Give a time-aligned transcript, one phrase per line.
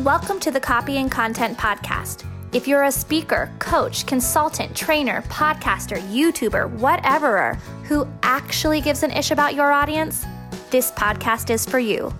[0.00, 2.24] Welcome to the Copy and Content Podcast.
[2.52, 7.54] If you're a speaker, coach, consultant, trainer, podcaster, YouTuber, whatever,
[7.84, 10.26] who actually gives an ish about your audience,
[10.70, 12.12] this podcast is for you.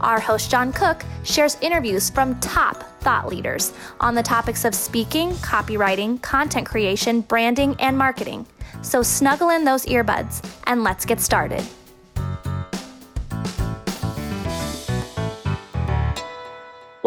[0.00, 5.30] Our host, John Cook, shares interviews from top thought leaders on the topics of speaking,
[5.34, 8.44] copywriting, content creation, branding, and marketing.
[8.82, 11.64] So snuggle in those earbuds and let's get started.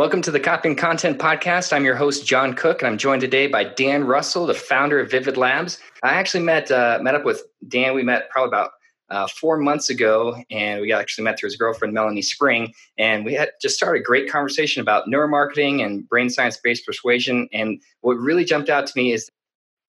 [0.04, 1.72] Welcome to the Copy and Content Podcast.
[1.72, 5.10] I'm your host, John Cook, and I'm joined today by Dan Russell, the founder of
[5.10, 5.80] Vivid Labs.
[6.04, 7.96] I actually met uh, met up with Dan.
[7.96, 8.72] We met probably about
[9.10, 12.74] uh, four months ago, and we actually met through his girlfriend, Melanie Spring.
[12.98, 17.48] And we had just started a great conversation about neuromarketing and brain science based persuasion.
[17.54, 19.30] And what really jumped out to me is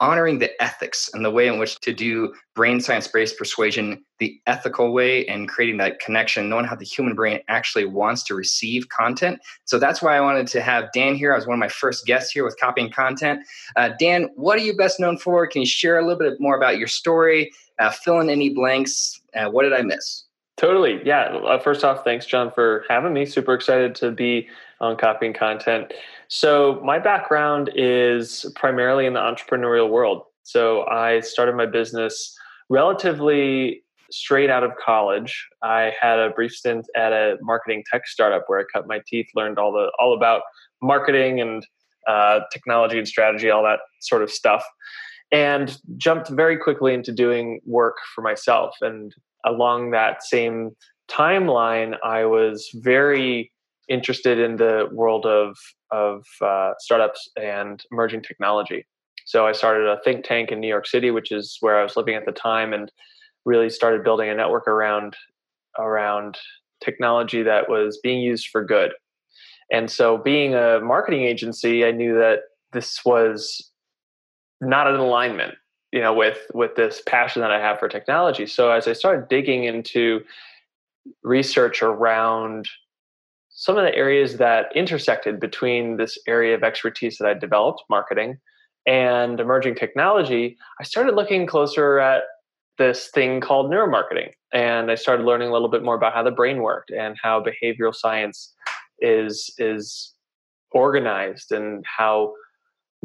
[0.05, 4.39] honoring the ethics and the way in which to do brain science based persuasion the
[4.47, 8.91] ethical way and creating that connection, knowing how the human brain actually wants to receive
[8.91, 9.41] content.
[9.65, 11.33] So that's why I wanted to have Dan here.
[11.33, 13.41] I was one of my first guests here with Copy and Content.
[13.77, 15.47] Uh, Dan, what are you best known for?
[15.47, 17.51] Can you share a little bit more about your story?
[17.79, 19.21] Uh, fill in any blanks.
[19.35, 20.25] Uh, what did I miss?
[20.59, 21.01] Totally.
[21.05, 21.23] Yeah.
[21.23, 23.25] Uh, first off, thanks, John, for having me.
[23.25, 24.49] Super excited to be
[24.81, 25.93] on Copy and Content.
[26.37, 30.23] So, my background is primarily in the entrepreneurial world.
[30.43, 32.37] So, I started my business
[32.69, 35.47] relatively straight out of college.
[35.63, 39.29] I had a brief stint at a marketing tech startup where I cut my teeth,
[39.37, 40.43] learned all the all about
[40.83, 41.65] marketing and
[42.09, 44.65] uh, technology and strategy, all that sort of stuff,
[45.31, 48.75] and jumped very quickly into doing work for myself.
[48.81, 49.15] And
[49.47, 50.73] along that same
[51.09, 53.53] timeline, I was very
[53.89, 55.57] interested in the world of
[55.95, 58.85] of uh, startups and emerging technology.
[59.27, 61.97] So I started a think tank in New York City, which is where I was
[61.97, 62.91] living at the time, and
[63.45, 65.17] really started building a network around
[65.79, 66.39] around
[66.83, 68.93] technology that was being used for good.
[69.73, 72.41] And so, being a marketing agency, I knew that
[72.73, 73.71] this was
[74.61, 75.55] not in alignment,
[75.93, 78.47] you know, with with this passion that I have for technology.
[78.47, 80.21] So, as I started digging into
[81.23, 82.67] research around
[83.55, 88.39] some of the areas that intersected between this area of expertise that I developed, marketing,
[88.87, 92.25] and emerging technology, I started looking closer at
[92.79, 94.31] this thing called neuromarketing.
[94.53, 97.43] And I started learning a little bit more about how the brain worked and how
[97.43, 98.53] behavioral science
[99.01, 100.13] is is
[100.73, 102.35] organized and how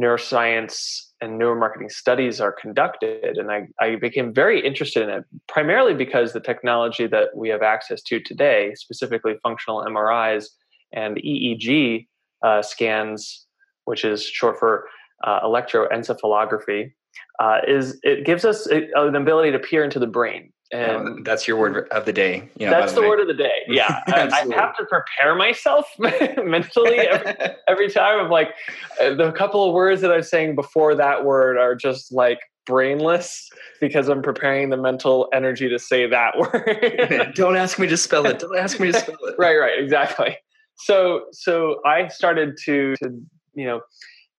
[0.01, 3.37] neuroscience and neuromarketing studies are conducted.
[3.37, 7.61] And I, I became very interested in it, primarily because the technology that we have
[7.61, 10.45] access to today, specifically functional MRIs
[10.93, 12.07] and EEG
[12.43, 13.45] uh, scans,
[13.85, 14.85] which is short for
[15.23, 16.91] uh, electroencephalography,
[17.39, 20.51] uh, is it gives us an ability to peer into the brain.
[20.71, 22.47] And that's your word of the day.
[22.57, 23.63] You know, that's the, the word of the day.
[23.67, 27.35] Yeah, I, I, have to prepare myself mentally every,
[27.67, 28.19] every time.
[28.19, 28.53] I'm like,
[29.01, 33.49] uh, the couple of words that I'm saying before that word are just like brainless
[33.81, 37.33] because I'm preparing the mental energy to say that word.
[37.33, 38.37] Don't ask me to spell it.
[38.37, 39.35] Don't ask me to spell it.
[39.39, 40.37] right, right, exactly.
[40.75, 43.19] So, so I started to, to
[43.55, 43.81] you know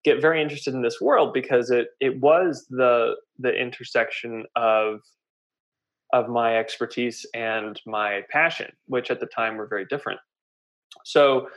[0.05, 5.01] get very interested in this world because it it was the the intersection of
[6.13, 10.21] of my expertise and my passion, which at the time were very different.
[11.05, 11.49] So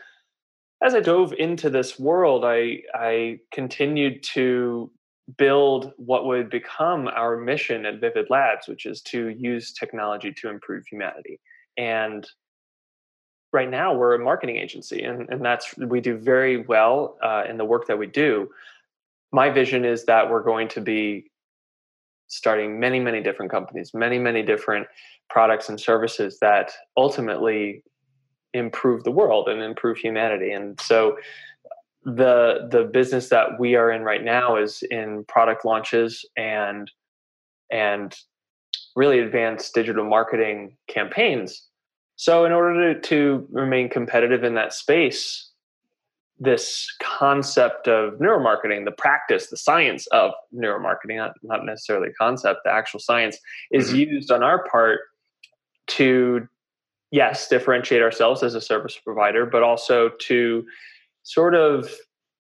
[0.84, 4.92] as I dove into this world, I I continued to
[5.38, 10.50] build what would become our mission at Vivid Labs, which is to use technology to
[10.50, 11.40] improve humanity.
[11.78, 12.28] And
[13.54, 17.58] right now we're a marketing agency and, and that's we do very well uh, in
[17.58, 18.50] the work that we do
[19.34, 21.32] my vision is that we're going to be
[22.36, 24.88] starting many many different companies many many different
[25.30, 27.84] products and services that ultimately
[28.54, 30.52] improve the world and improve humanity.
[30.52, 31.18] And so
[32.06, 36.92] the the business that we are in right now is in product launches and
[37.72, 38.16] and
[38.96, 41.68] really advanced digital marketing campaigns.
[42.16, 45.50] So, in order to, to remain competitive in that space,
[46.44, 52.72] this concept of neuromarketing, the practice, the science of neuromarketing, not, not necessarily concept, the
[52.72, 53.38] actual science,
[53.72, 54.12] is mm-hmm.
[54.12, 55.00] used on our part
[55.88, 56.48] to,
[57.12, 60.66] yes, differentiate ourselves as a service provider, but also to
[61.24, 61.90] sort of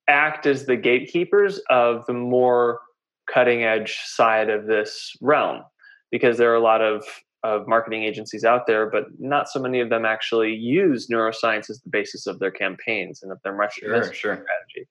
[0.10, 2.80] act as the gatekeepers of the more
[3.32, 5.62] cutting edge side of this realm
[6.12, 7.06] because there are a lot of
[7.44, 11.82] of marketing agencies out there, but not so many of them actually use neuroscience as
[11.82, 14.14] the basis of their campaigns and of their marketing sure, sure.
[14.14, 14.88] strategy.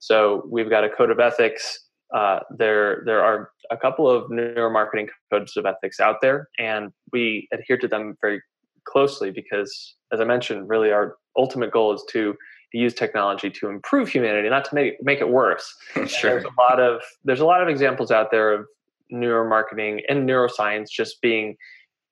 [0.00, 1.80] So we've got a code of ethics.
[2.14, 7.48] Uh, there, there are a couple of neuromarketing codes of ethics out there, and we
[7.52, 8.42] adhere to them very
[8.84, 12.34] closely because, as I mentioned, really our ultimate goal is to
[12.72, 15.74] use technology to improve humanity, not to make make it worse.
[16.06, 16.32] sure.
[16.32, 18.66] There's a lot of there's a lot of examples out there of
[19.12, 21.56] neuromarketing and neuroscience just being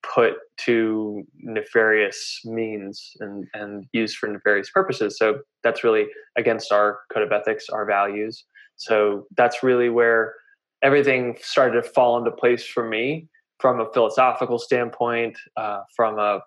[0.02, 5.16] put to nefarious means and, and used for nefarious purposes.
[5.18, 6.06] So that's really
[6.36, 8.44] against our code of ethics, our values.
[8.76, 10.34] So that's really where
[10.82, 13.28] everything started to fall into place for me
[13.60, 16.40] from a philosophical standpoint, uh, from a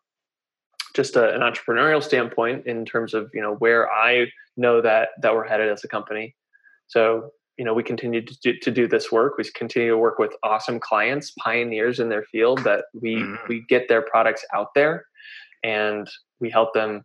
[0.95, 5.33] just a, an entrepreneurial standpoint in terms of you know where I know that that
[5.33, 6.35] we're headed as a company.
[6.87, 10.19] So you know we continue to do, to do this work we continue to work
[10.19, 13.35] with awesome clients pioneers in their field that we mm-hmm.
[13.47, 15.05] we get their products out there
[15.63, 16.09] and
[16.39, 17.03] we help them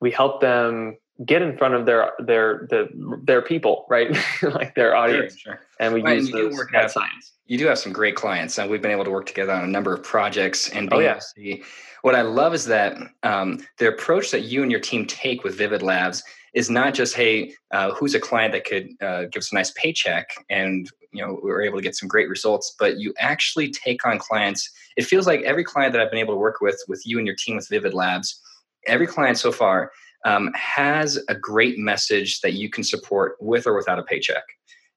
[0.00, 0.96] we help them
[1.26, 2.88] get in front of their their the,
[3.24, 5.60] their people right like their audience sure, sure.
[5.80, 8.82] and we right, use those, that science you do have some great clients and we've
[8.82, 11.18] been able to work together on a number of projects and oh, yeah.
[11.18, 11.62] see
[12.02, 15.56] what i love is that um, the approach that you and your team take with
[15.56, 16.22] vivid labs
[16.54, 19.70] is not just hey uh, who's a client that could uh, give us a nice
[19.72, 23.70] paycheck and you know we were able to get some great results but you actually
[23.70, 24.70] take on clients.
[24.96, 27.26] It feels like every client that i've been able to work with with you and
[27.26, 28.40] your team with vivid labs
[28.86, 29.90] every client so far
[30.24, 34.44] um, has a great message that you can support with or without a paycheck.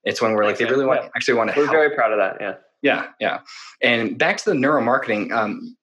[0.04, 1.74] It's one where like they really want actually want to we're help.
[1.74, 2.54] very proud of that yeah.
[2.82, 3.40] Yeah yeah.
[3.82, 5.76] And back to the neuromarketing um,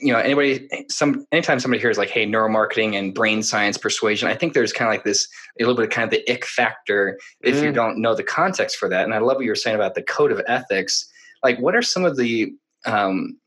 [0.00, 4.34] you know anybody some anytime somebody hears like hey neuromarketing and brain science persuasion i
[4.34, 5.28] think there's kind of like this
[5.58, 7.64] a little bit of kind of the ick factor if mm.
[7.64, 9.04] you don't know the context for that.
[9.04, 11.06] And i love what you were saying about the code of ethics.
[11.42, 12.52] Like what are some of the
[12.86, 13.38] um,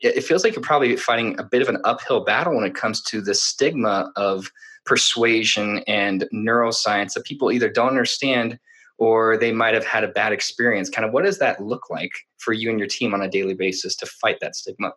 [0.00, 3.00] it feels like you're probably fighting a bit of an uphill battle when it comes
[3.02, 4.50] to the stigma of
[4.84, 8.58] persuasion and neuroscience that people either don't understand
[8.98, 10.90] or they might have had a bad experience.
[10.90, 13.54] Kind of what does that look like for you and your team on a daily
[13.54, 14.92] basis to fight that stigma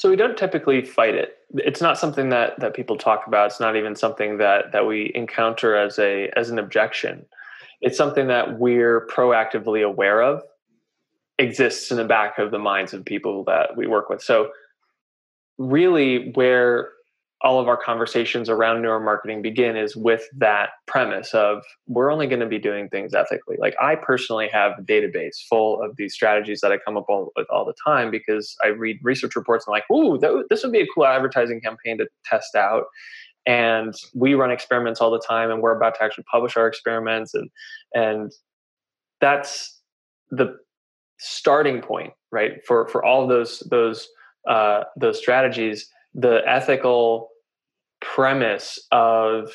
[0.00, 1.36] so we don't typically fight it.
[1.56, 3.50] It's not something that that people talk about.
[3.50, 7.26] It's not even something that that we encounter as a as an objection.
[7.82, 10.42] It's something that we're proactively aware of
[11.38, 14.22] exists in the back of the minds of people that we work with.
[14.22, 14.52] So
[15.58, 16.92] really where
[17.42, 22.40] all of our conversations around neuromarketing begin is with that premise of we're only going
[22.40, 23.56] to be doing things ethically.
[23.58, 27.46] Like I personally have a database full of these strategies that I come up with
[27.50, 30.72] all the time because I read research reports and I'm like, ooh, th- this would
[30.72, 32.84] be a cool advertising campaign to test out.
[33.46, 37.32] And we run experiments all the time, and we're about to actually publish our experiments,
[37.32, 37.48] and
[37.94, 38.30] and
[39.22, 39.80] that's
[40.30, 40.58] the
[41.18, 42.62] starting point, right?
[42.66, 44.06] For for all those those
[44.46, 47.29] uh, those strategies the ethical
[48.14, 49.52] premise of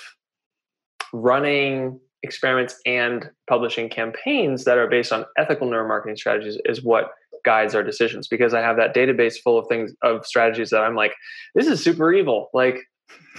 [1.14, 7.12] running experiments and publishing campaigns that are based on ethical neuromarketing strategies is what
[7.44, 10.96] guides our decisions because I have that database full of things of strategies that I'm
[10.96, 11.14] like,
[11.54, 12.50] this is super evil.
[12.54, 12.80] Like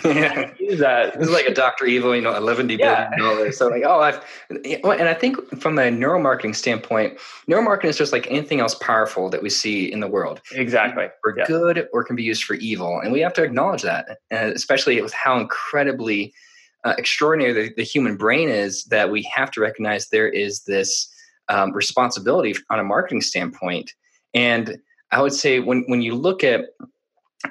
[0.04, 0.52] yeah.
[0.60, 1.18] use that.
[1.18, 1.86] This is like a Dr.
[1.86, 3.56] Evil, you know, eleven billion dollars.
[3.58, 8.30] So like, oh, I've, and I think from a neuromarketing standpoint, neuromarketing is just like
[8.30, 10.40] anything else powerful that we see in the world.
[10.52, 11.06] Exactly.
[11.22, 11.46] For yeah.
[11.46, 15.00] good or can be used for evil, and we have to acknowledge that, uh, especially
[15.00, 16.32] with how incredibly
[16.84, 18.84] uh, extraordinary the, the, human brain is.
[18.84, 21.12] That we have to recognize there is this
[21.48, 23.92] um, responsibility on a marketing standpoint,
[24.34, 24.78] and
[25.10, 26.66] I would say when when you look at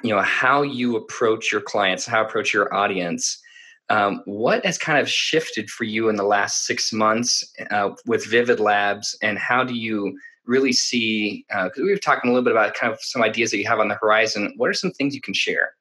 [0.02, 3.40] you know how you approach your clients how approach your audience
[3.88, 8.26] um, what has kind of shifted for you in the last six months uh, with
[8.26, 10.16] vivid labs and how do you
[10.46, 13.50] really see because uh, we were talking a little bit about kind of some ideas
[13.50, 14.52] that you have on the horizon.
[14.56, 15.74] What are some things you can share?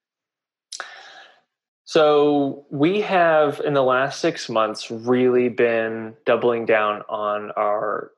[1.86, 8.12] So we have in the last six months really been doubling down on our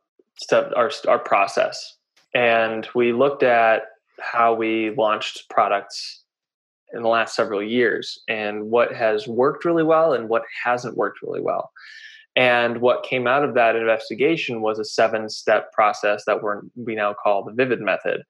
[0.51, 1.95] our, our process.
[2.33, 3.83] And we looked at
[4.19, 6.23] how we launched products
[6.93, 11.21] in the last several years and what has worked really well and what hasn't worked
[11.21, 11.71] really well.
[12.35, 16.95] And what came out of that investigation was a seven step process that we're, we
[16.95, 18.21] now call the Vivid Method.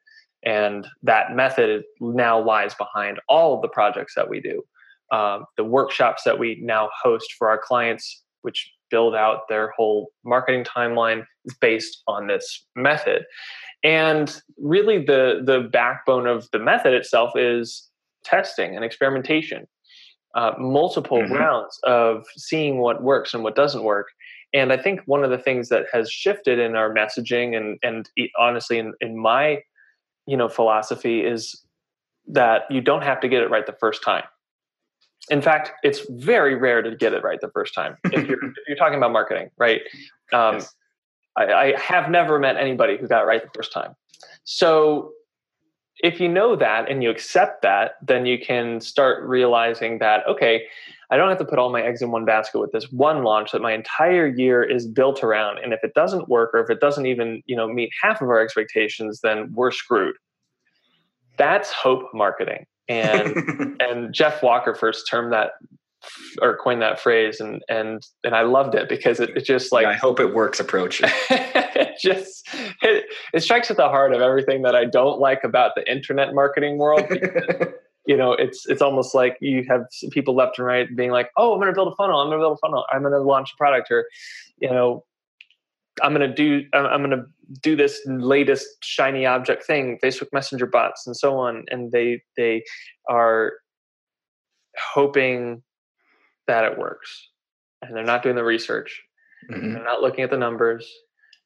[0.44, 4.64] And that method now lies behind all of the projects that we do.
[5.12, 10.12] Um, the workshops that we now host for our clients, which build out their whole
[10.24, 11.26] marketing timeline,
[11.60, 13.26] based on this method.
[13.84, 17.88] And really, the the backbone of the method itself is
[18.24, 19.68] testing and experimentation,
[20.36, 21.34] uh, multiple mm-hmm.
[21.34, 24.08] rounds of seeing what works and what doesn't work.
[24.54, 28.10] And I think one of the things that has shifted in our messaging and and
[28.40, 29.62] honestly in, in my
[30.26, 31.64] you know philosophy is
[32.28, 34.24] that you don't have to get it right the first time.
[35.30, 37.98] In fact, it's very rare to get it right the first time.
[38.06, 39.82] if, you're, if you're talking about marketing, right?
[40.34, 40.74] Um, yes.
[41.38, 43.96] I, I have never met anybody who got it right the first time.
[44.44, 45.12] So
[46.00, 50.64] if you know that and you accept that, then you can start realizing that, okay,
[51.10, 53.52] I don't have to put all my eggs in one basket with this one launch
[53.52, 55.60] that my entire year is built around.
[55.60, 58.30] And if it doesn't work or if it doesn't even, you know, meet half of
[58.30, 60.16] our expectations, then we're screwed.
[61.38, 62.66] That's hope marketing.
[62.90, 65.52] And and Jeff Walker first termed that
[66.42, 69.84] or coined that phrase and and and I loved it because it, it just like
[69.84, 71.02] yeah, I hope it works approach.
[71.04, 72.48] it just
[72.82, 76.34] it, it strikes at the heart of everything that I don't like about the internet
[76.34, 77.06] marketing world.
[78.06, 81.54] you know, it's it's almost like you have people left and right being like, "Oh,
[81.54, 82.20] I'm going to build a funnel.
[82.20, 82.86] I'm going to build a funnel.
[82.92, 84.08] I'm going to launch a product," or
[84.60, 85.04] you know,
[86.02, 87.26] I'm going to do I'm going to
[87.62, 92.64] do this latest shiny object thing, Facebook Messenger bots, and so on, and they they
[93.10, 93.54] are
[94.94, 95.64] hoping
[96.48, 97.30] that it works,
[97.82, 99.04] and they're not doing the research,
[99.52, 99.74] mm-hmm.
[99.74, 100.90] they're not looking at the numbers,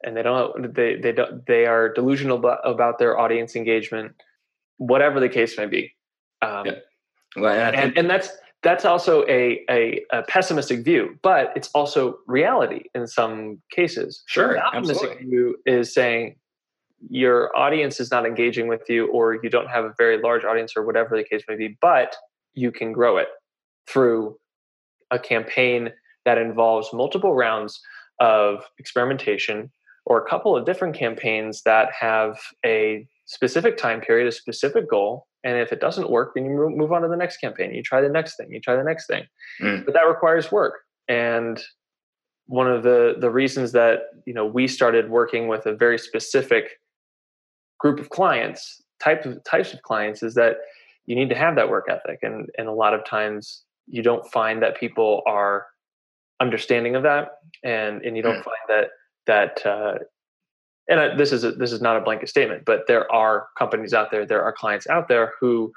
[0.03, 4.13] and they don't they they don't they are delusional about, their audience engagement,
[4.77, 5.91] whatever the case may be.
[6.41, 6.75] Um, yeah.
[7.35, 8.29] Well, and, and, and that's
[8.63, 14.23] that's also a, a, a, pessimistic view, but it's also reality in some cases.
[14.27, 15.25] Sure, the optimistic absolutely.
[15.25, 16.35] view is saying
[17.09, 20.73] your audience is not engaging with you, or you don't have a very large audience,
[20.75, 22.15] or whatever the case may be, but
[22.53, 23.29] you can grow it
[23.87, 24.37] through
[25.11, 25.91] a campaign
[26.25, 27.79] that involves multiple rounds
[28.19, 29.71] of experimentation
[30.05, 35.27] or a couple of different campaigns that have a specific time period, a specific goal,
[35.43, 37.73] and if it doesn't work, then you move on to the next campaign.
[37.73, 38.51] You try the next thing.
[38.51, 39.23] You try the next thing.
[39.61, 39.85] Mm.
[39.85, 40.81] But that requires work.
[41.07, 41.61] And
[42.45, 46.79] one of the the reasons that you know we started working with a very specific
[47.79, 50.57] group of clients, type of types of clients, is that
[51.05, 52.19] you need to have that work ethic.
[52.21, 55.67] And and a lot of times you don't find that people are
[56.39, 57.29] understanding of that,
[57.63, 58.43] and and you don't mm.
[58.43, 58.87] find that
[59.27, 59.99] that uh,
[60.89, 63.93] and I, this is a, this is not a blanket statement, but there are companies
[63.93, 65.71] out there, there are clients out there who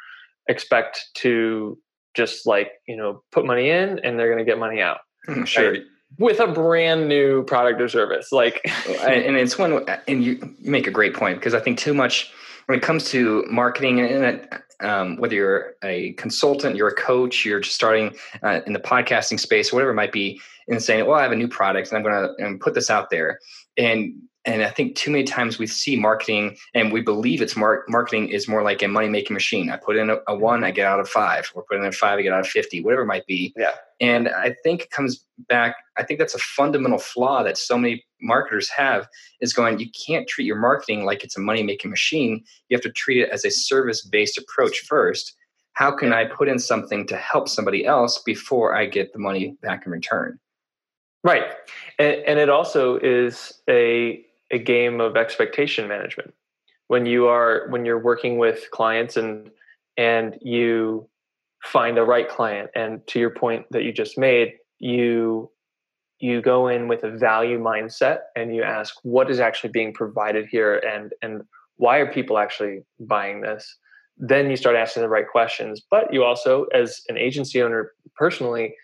[0.48, 1.78] expect to
[2.14, 4.98] just like you know put money in and they're going to get money out.
[5.28, 5.72] Mm, sure.
[5.72, 5.82] Right?
[6.18, 8.60] With a brand new product or service, like,
[9.02, 12.32] and it's one, and you make a great point because I think too much
[12.66, 14.48] when it comes to marketing, and
[14.80, 19.38] um, whether you're a consultant, you're a coach, you're just starting uh, in the podcasting
[19.38, 21.98] space, or whatever it might be, and saying, "Well, I have a new product, and
[21.98, 23.40] I'm going to put this out there,"
[23.76, 27.84] and and I think too many times we see marketing and we believe it's mar-
[27.88, 29.70] marketing is more like a money making machine.
[29.70, 31.92] I put in a, a, one, I get out of five, or put in a
[31.92, 33.54] five, I get out of 50, whatever it might be.
[33.56, 33.72] Yeah.
[34.00, 38.04] And I think it comes back, I think that's a fundamental flaw that so many
[38.24, 39.06] marketers have
[39.40, 42.42] is going, you can't treat your marketing like it's a money making machine.
[42.68, 45.34] You have to treat it as a service based approach first.
[45.74, 49.56] How can I put in something to help somebody else before I get the money
[49.60, 50.38] back in return?
[51.22, 51.44] Right.
[51.98, 56.32] And, and it also is a a game of expectation management
[56.88, 59.50] when you are when you're working with clients and
[59.96, 61.08] and you
[61.62, 65.50] find the right client and to your point that you just made you
[66.24, 70.46] you go in with a value mindset and you ask what is actually being provided
[70.50, 71.42] here and and
[71.76, 73.78] why are people actually buying this
[74.16, 78.74] then you start asking the right questions but you also as an agency owner personally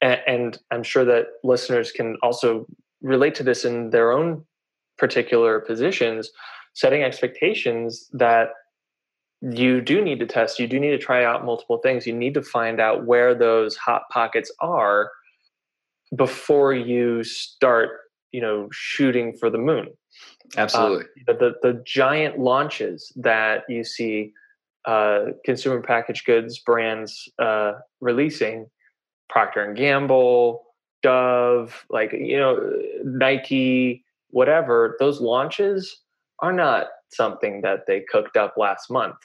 [0.00, 2.66] and, and i'm sure that listeners can also
[3.02, 4.44] relate to this in their own
[4.98, 6.30] particular positions,
[6.74, 8.48] setting expectations that
[9.40, 12.06] you do need to test, you do need to try out multiple things.
[12.06, 15.10] You need to find out where those hot pockets are
[16.16, 17.90] before you start,
[18.32, 19.88] you know, shooting for the moon.
[20.56, 21.04] Absolutely.
[21.28, 24.32] Uh, the, the, the giant launches that you see
[24.86, 28.66] uh, consumer packaged goods brands uh, releasing,
[29.28, 30.64] Procter and Gamble,
[31.02, 32.58] Dove, like you know,
[33.04, 36.02] Nike, whatever, those launches
[36.40, 39.16] are not something that they cooked up last month.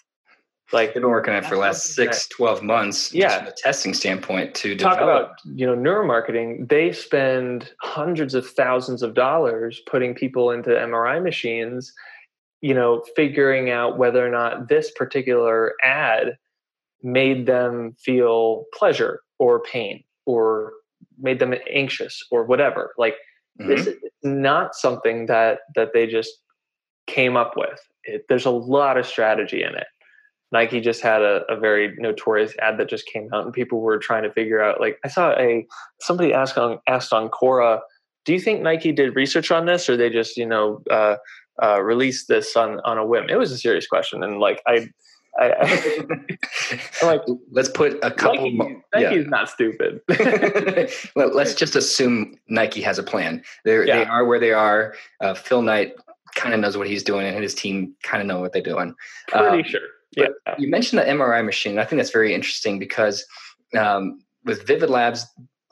[0.74, 3.14] Like they've been working on it for the last six, that, 12 months.
[3.14, 3.40] Yeah.
[3.40, 5.26] From a testing standpoint to talk develop.
[5.26, 6.70] about, you know, neuromarketing.
[6.70, 11.94] They spend hundreds of thousands of dollars putting people into MRI machines,
[12.62, 16.38] you know, figuring out whether or not this particular ad
[17.02, 20.74] made them feel pleasure or pain or
[21.20, 22.94] made them anxious or whatever.
[22.98, 23.16] Like
[23.60, 23.70] Mm-hmm.
[23.70, 26.32] This is not something that that they just
[27.08, 27.80] came up with.
[28.04, 29.88] It, there's a lot of strategy in it.
[30.54, 33.98] Nike just had a, a, very notorious ad that just came out, and people were
[33.98, 34.80] trying to figure out.
[34.80, 35.66] Like I saw a
[36.00, 37.80] somebody asked on asked on Quora,
[38.24, 41.16] "Do you think Nike did research on this, or they just you know uh,
[41.62, 44.90] uh, released this on on a whim?" It was a serious question, and like I
[45.40, 45.98] I,
[47.02, 48.52] I like let's put a couple.
[48.52, 49.30] Nike, Nike's yeah.
[49.30, 50.02] not stupid.
[51.16, 53.44] well, let's just assume Nike has a plan.
[53.66, 53.98] They yeah.
[53.98, 54.94] they are where they are.
[55.20, 55.96] Uh, Phil Knight
[56.36, 58.94] kind of knows what he's doing, and his team kind of know what they're doing.
[59.30, 59.82] Pretty um, sure.
[60.16, 60.28] Yeah.
[60.58, 61.80] You mentioned the MRI machine.
[61.80, 63.26] I think that's very interesting because
[63.78, 65.26] um, with Vivid Labs,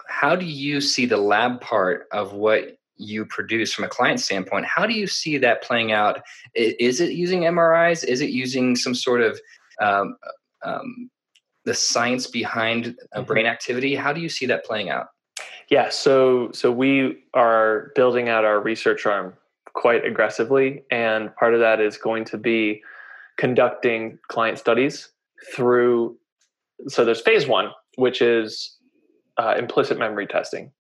[0.08, 4.66] how do you see the lab part of what you produce from a client standpoint?
[4.66, 6.22] How do you see that playing out?
[6.54, 8.04] Is it using MRIs?
[8.04, 9.40] Is it using some sort of
[9.80, 10.18] um,
[10.64, 11.10] um,
[11.66, 13.24] the science behind mm-hmm.
[13.24, 13.96] brain activity?
[13.96, 15.08] How do you see that playing out?
[15.70, 19.34] Yeah, so so we are building out our research arm
[19.74, 22.84] quite aggressively, and part of that is going to be
[23.42, 25.10] conducting client studies
[25.56, 26.16] through.
[26.88, 28.78] So there's phase one, which is
[29.38, 30.72] uh, implicit memory testing.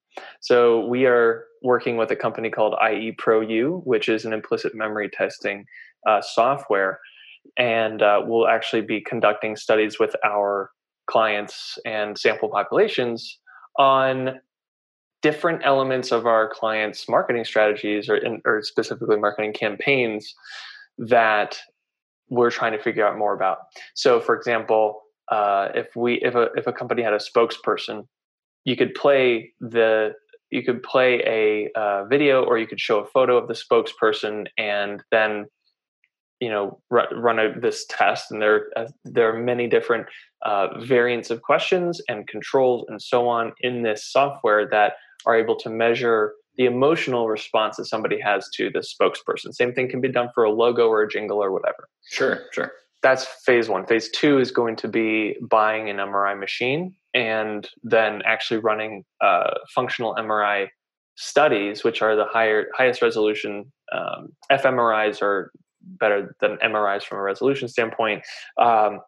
[0.41, 4.75] So we are working with a company called IE Pro U, which is an implicit
[4.75, 5.65] memory testing
[6.07, 6.99] uh, software,
[7.57, 10.69] and uh, we'll actually be conducting studies with our
[11.09, 13.39] clients and sample populations
[13.79, 14.39] on
[15.23, 20.35] different elements of our clients' marketing strategies or, or specifically marketing campaigns
[20.99, 21.57] that
[22.31, 23.57] we're trying to figure out more about.
[23.93, 28.07] So, for example, uh, if we if a if a company had a spokesperson,
[28.65, 30.13] you could play the
[30.49, 34.47] you could play a uh, video or you could show a photo of the spokesperson
[34.57, 35.45] and then
[36.39, 40.07] you know run a, this test and there uh, there are many different
[40.45, 44.93] uh, variants of questions and controls and so on in this software that
[45.25, 49.51] are able to measure the emotional response that somebody has to the spokesperson.
[49.51, 51.89] Same thing can be done for a logo or a jingle or whatever.
[52.07, 52.71] Sure, sure.
[53.01, 53.87] That's phase one.
[53.87, 59.55] Phase two is going to be buying an MRI machine and then actually running uh,
[59.73, 60.67] functional MRI
[61.15, 63.71] studies, which are the higher highest resolution.
[63.91, 65.51] Um, fMRIs are
[65.81, 68.21] better than MRIs from a resolution standpoint.
[68.59, 68.99] Um,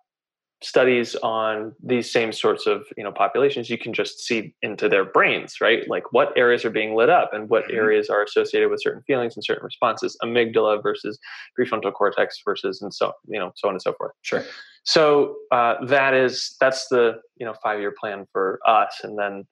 [0.63, 5.05] studies on these same sorts of you know populations you can just see into their
[5.05, 5.87] brains right?
[5.87, 7.75] Like what areas are being lit up and what mm-hmm.
[7.75, 11.19] areas are associated with certain feelings and certain responses amygdala versus
[11.59, 14.13] prefrontal cortex versus and so you know so on and so forth.
[14.21, 14.43] Sure.
[14.85, 19.45] So uh, that is that's the you know five year plan for us and then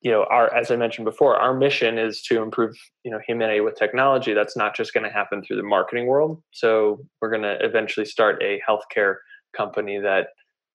[0.00, 3.60] you know our as i mentioned before our mission is to improve you know humanity
[3.60, 4.34] with technology.
[4.34, 6.42] That's not just going to happen through the marketing world.
[6.52, 9.16] So we're going to eventually start a healthcare
[9.56, 10.28] company that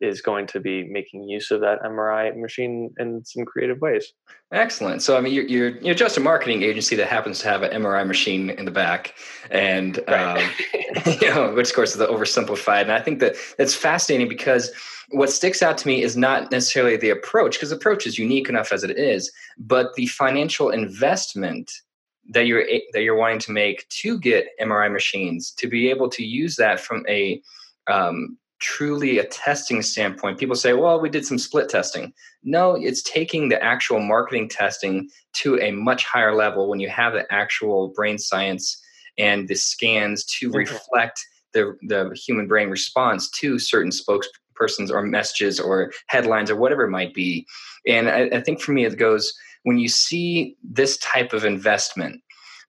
[0.03, 4.12] is going to be making use of that MRI machine in some creative ways.
[4.51, 5.01] Excellent.
[5.01, 7.71] So, I mean, you're, you're, you're just a marketing agency that happens to have an
[7.81, 9.15] MRI machine in the back,
[9.49, 10.43] and right.
[10.43, 12.81] um, you know, which of course is the oversimplified.
[12.81, 14.71] And I think that that's fascinating because
[15.09, 18.49] what sticks out to me is not necessarily the approach, because the approach is unique
[18.49, 21.71] enough as it is, but the financial investment
[22.29, 26.25] that you're that you're wanting to make to get MRI machines to be able to
[26.25, 27.41] use that from a
[27.88, 32.13] um, truly a testing standpoint, people say, well, we did some split testing.
[32.43, 37.13] No, it's taking the actual marketing testing to a much higher level when you have
[37.13, 38.82] the actual brain science
[39.17, 41.19] and the scans to reflect
[41.52, 46.89] the, the human brain response to certain spokespersons or messages or headlines or whatever it
[46.89, 47.45] might be.
[47.86, 52.21] And I, I think for me, it goes when you see this type of investment,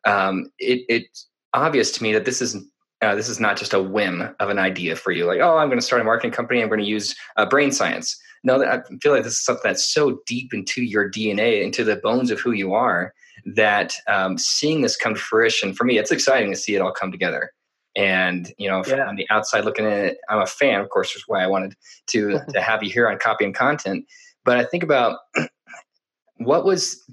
[0.04, 2.56] um, it, it's obvious to me that this is
[3.04, 5.68] uh, this is not just a whim of an idea for you, like, oh, I'm
[5.68, 6.62] going to start a marketing company.
[6.62, 8.16] I'm going to use uh, brain science.
[8.42, 11.96] No, I feel like this is something that's so deep into your DNA, into the
[11.96, 13.14] bones of who you are,
[13.46, 16.92] that um, seeing this come to fruition for me, it's exciting to see it all
[16.92, 17.50] come together.
[17.96, 19.06] And you know, yeah.
[19.06, 20.80] on the outside looking at it, I'm a fan.
[20.80, 21.74] Of course, is why I wanted
[22.08, 24.04] to to have you here on Copy and Content.
[24.44, 25.18] But I think about
[26.36, 27.04] what was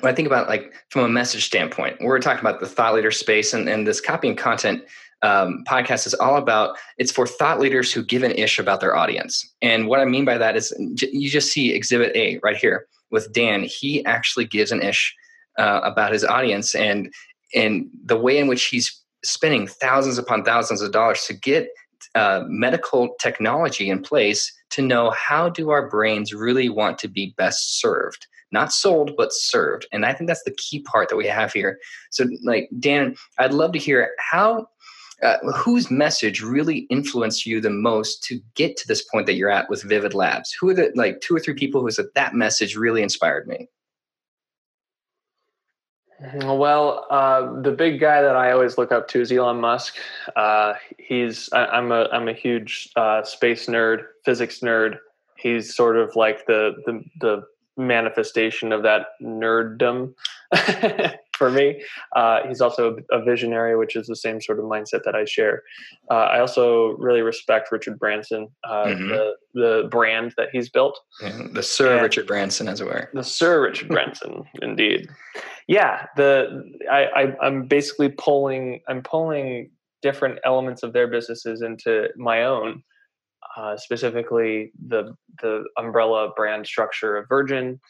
[0.00, 3.10] when I think about like from a message standpoint, we're talking about the thought leader
[3.10, 4.82] space and, and this copy and content
[5.24, 8.94] um, podcast is all about it's for thought leaders who give an ish about their
[8.94, 9.42] audience.
[9.62, 13.32] And what I mean by that is you just see Exhibit A right here with
[13.32, 13.64] Dan.
[13.64, 15.14] He actually gives an ish
[15.58, 17.12] uh, about his audience and
[17.54, 21.68] and the way in which he's spending thousands upon thousands of dollars to get
[22.14, 27.32] uh, medical technology in place to know how do our brains really want to be
[27.38, 31.26] best served not sold but served and i think that's the key part that we
[31.26, 31.78] have here
[32.10, 34.66] so like dan i'd love to hear how
[35.24, 39.50] uh, whose message really influenced you the most to get to this point that you're
[39.50, 40.52] at with Vivid Labs?
[40.60, 43.68] Who are the like two or three people who said that message really inspired me?
[46.22, 46.58] Mm-hmm.
[46.58, 49.96] Well, uh, the big guy that I always look up to is Elon Musk.
[50.36, 54.98] Uh, he's I, am a I'm a huge uh, space nerd, physics nerd.
[55.36, 57.42] He's sort of like the the the
[57.76, 60.14] manifestation of that nerddom.
[61.36, 61.82] for me.
[62.14, 65.62] Uh, he's also a visionary, which is the same sort of mindset that I share.
[66.10, 69.08] Uh, I also really respect Richard Branson, uh, mm-hmm.
[69.08, 70.98] the the brand that he's built.
[71.52, 73.10] the Sir and Richard Branson, as it were.
[73.12, 75.08] The Sir Richard Branson, indeed.
[75.68, 79.70] Yeah, the I, I I'm basically pulling I'm pulling
[80.02, 82.82] different elements of their businesses into my own.
[83.56, 87.80] uh, specifically the the umbrella brand structure of Virgin,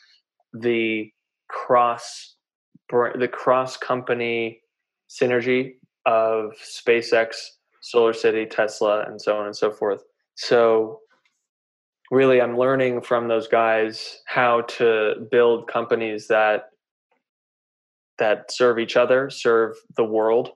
[0.53, 1.11] the
[1.49, 2.34] cross
[2.91, 4.61] the cross company
[5.09, 5.75] synergy
[6.07, 7.37] of SpaceX,
[7.83, 10.03] SolarCity, Tesla, and so on and so forth.
[10.35, 11.01] So
[12.11, 16.71] really I'm learning from those guys how to build companies that
[18.19, 20.51] that serve each other, serve the world,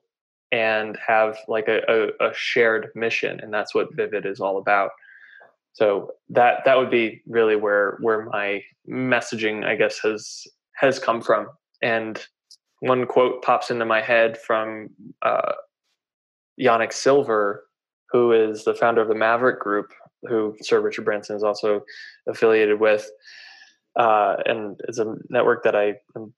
[0.53, 3.41] and have like a, a, a, shared mission.
[3.41, 4.91] And that's what Vivid is all about.
[5.73, 11.21] So that that would be really where where my messaging, I guess, has has come
[11.21, 11.49] from.
[11.83, 12.25] And
[12.81, 14.91] one quote pops into my head from
[15.23, 15.53] uh,
[16.61, 17.65] Yanik Silver,
[18.11, 21.83] who is the founder of the Maverick Group, who Sir Richard Branson is also
[22.29, 23.09] affiliated with.
[23.97, 25.95] Uh, and it's a network that I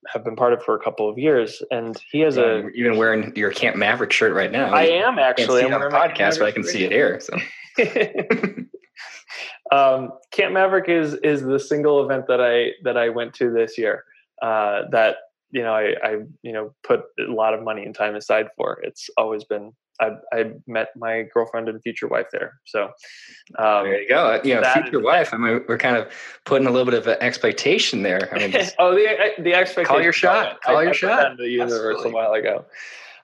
[0.08, 1.62] have been part of for a couple of years.
[1.70, 4.72] And he has yeah, a even wearing your Camp Maverick shirt right now.
[4.72, 5.62] I am actually.
[5.62, 7.20] I'm on a podcast, but I can see it here.
[7.20, 7.34] So.
[9.76, 13.76] um, Camp Maverick is is the single event that I that I went to this
[13.76, 14.04] year.
[14.40, 15.16] Uh, that
[15.50, 16.10] you know I, I
[16.42, 18.80] you know put a lot of money and time aside for.
[18.82, 22.58] It's always been I, I met my girlfriend and future wife there.
[22.64, 22.84] So
[23.58, 24.26] um, there you go.
[24.26, 25.32] Uh, you know, future wife.
[25.32, 26.10] I mean, we're kind of
[26.46, 28.28] putting a little bit of an expectation there.
[28.32, 29.84] I mean, oh, the uh, the expectation.
[29.84, 30.60] Call your shot.
[30.62, 31.36] Call I, your I shot.
[31.36, 32.10] The universe Absolutely.
[32.10, 32.64] a while ago.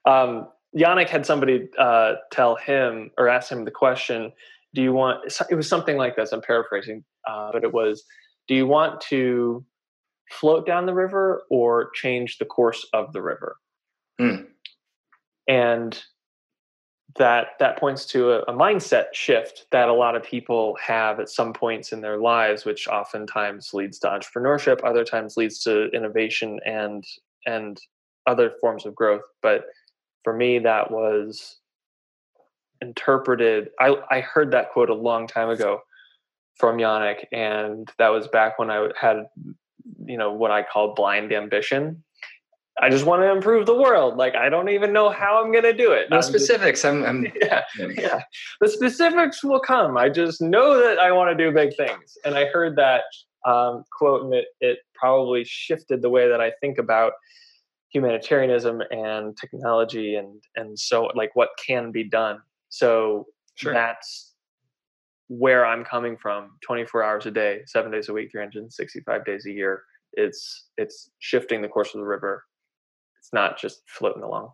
[0.05, 4.33] Um, Yanik had somebody uh, tell him or ask him the question,
[4.75, 6.33] "Do you want?" It was something like this.
[6.33, 8.05] I'm paraphrasing, uh, but it was,
[8.49, 9.65] "Do you want to
[10.31, 13.57] float down the river or change the course of the river?"
[14.21, 14.47] Mm.
[15.49, 16.03] And
[17.17, 21.31] that that points to a, a, mindset shift that a lot of people have at
[21.31, 26.61] some points in their lives which oftentimes leads to entrepreneurship other times leads to innovation
[26.67, 27.05] and
[27.47, 27.81] and
[28.27, 29.65] other forms of growth but
[30.25, 31.57] for me that was
[32.83, 35.81] interpreted i i heard that quote a long time ago
[36.57, 39.27] from Yanik, and that was back when I had
[40.07, 42.03] you know what I call blind ambition
[42.79, 44.19] I just want to improve the world.
[44.19, 46.11] Like I don't even know how I'm going to do it.
[46.11, 46.83] No I'm specifics.
[46.83, 48.23] Just, I'm, I'm yeah, yeah.
[48.61, 49.97] The specifics will come.
[49.97, 52.19] I just know that I want to do big things.
[52.25, 53.05] And I heard that
[53.47, 57.13] um, quote, and it it probably shifted the way that I think about
[57.89, 62.41] humanitarianism and technology, and and so like what can be done.
[62.69, 63.73] So sure.
[63.73, 64.35] that's
[65.29, 66.51] where I'm coming from.
[66.63, 69.83] 24 hours a day, seven days a week, 365 days a year.
[70.17, 72.43] It's it's shifting the course of the river
[73.27, 74.53] it's not just floating along.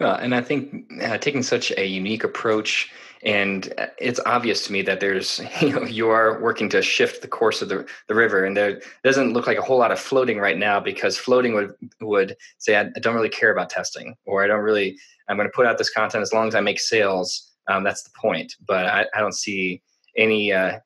[0.00, 4.72] Well, and I think uh, taking such a unique approach, and uh, it's obvious to
[4.72, 8.14] me that there's, you know, you are working to shift the course of the, the
[8.16, 11.54] river, and there doesn't look like a whole lot of floating right now because floating
[11.54, 15.48] would would say I, don't really care about testing, or I don't really, I'm going
[15.48, 17.52] to put out this content as long as I make sales.
[17.68, 18.56] Um, that's the point.
[18.66, 19.80] But I, I don't see
[20.16, 20.80] any uh,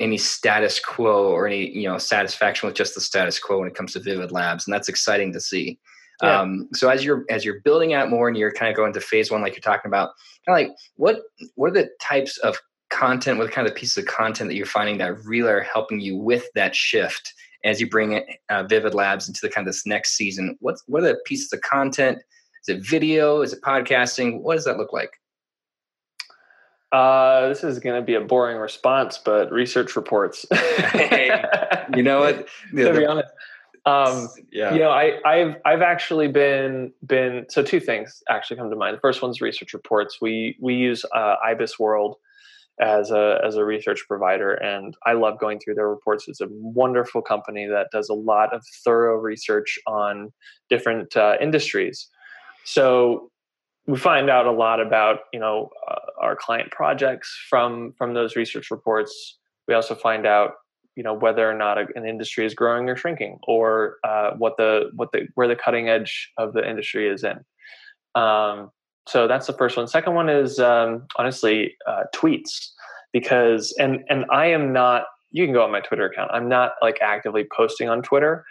[0.00, 3.74] any status quo or any you know satisfaction with just the status quo when it
[3.74, 5.78] comes to Vivid Labs, and that's exciting to see.
[6.22, 6.40] Yeah.
[6.40, 9.00] Um, so as you're as you're building out more and you're kind of going to
[9.00, 10.10] phase one, like you're talking about,
[10.46, 11.20] kind of like what
[11.54, 12.58] what are the types of
[12.90, 16.16] content, what kind of pieces of content that you're finding that really are helping you
[16.16, 17.32] with that shift
[17.64, 20.56] as you bring it, uh, Vivid Labs into the kind of this next season?
[20.60, 22.18] What's what are the pieces of content?
[22.66, 23.42] Is it video?
[23.42, 24.40] Is it podcasting?
[24.40, 25.10] What does that look like?
[26.90, 30.46] Uh, this is going to be a boring response, but research reports.
[30.52, 31.44] hey,
[31.94, 32.48] you know what?
[32.74, 33.28] to be honest,
[33.88, 34.72] um, yeah.
[34.72, 38.96] You know, I, I've I've actually been been so two things actually come to mind.
[38.96, 40.18] The first one's research reports.
[40.20, 42.14] We we use uh, IBISWorld
[42.80, 46.28] as a as a research provider, and I love going through their reports.
[46.28, 50.32] It's a wonderful company that does a lot of thorough research on
[50.68, 52.08] different uh, industries.
[52.64, 53.30] So
[53.88, 58.36] we find out a lot about you know uh, our client projects from from those
[58.36, 59.38] research reports.
[59.66, 60.52] We also find out
[60.94, 64.90] you know whether or not an industry is growing or shrinking or uh, what the
[64.94, 67.44] what the where the cutting edge of the industry is in.
[68.14, 68.70] Um,
[69.08, 69.88] so that's the first one.
[69.88, 72.68] Second one is um, honestly uh, tweets
[73.12, 76.30] because and and i am not you can go on my twitter account.
[76.32, 78.44] I'm not like actively posting on twitter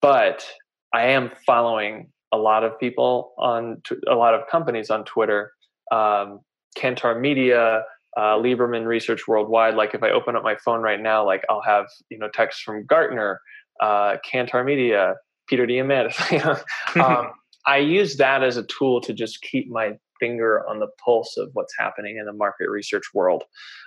[0.00, 0.46] but
[0.92, 5.52] i am following a lot of people on a lot of companies on twitter
[5.92, 6.40] um,
[6.76, 7.82] kantar media
[8.16, 9.74] uh, Lieberman Research Worldwide.
[9.74, 12.62] Like if I open up my phone right now, like I'll have you know texts
[12.62, 13.40] from Gartner,
[13.80, 15.14] uh, Kantar Media,
[15.48, 16.96] Peter Diamandis.
[17.02, 17.32] um,
[17.66, 21.48] I use that as a tool to just keep my finger on the pulse of
[21.54, 23.42] what's happening in the market research world.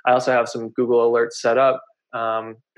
[0.06, 1.82] I also have some Google alerts set up
[2.14, 2.56] Um,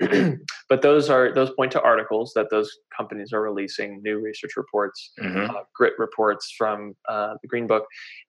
[0.70, 5.12] but those are those point to articles that those companies are releasing, new research reports,
[5.20, 5.50] mm-hmm.
[5.50, 7.82] uh, grit reports from uh, the GreenBook,